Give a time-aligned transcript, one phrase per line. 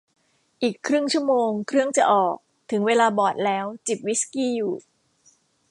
[0.63, 2.35] อีกครึ่งชั่วโมงเครื่องจะออก
[2.71, 4.73] ถึงเวลาบอร์ดแล้วจิบวิสกี้อยู่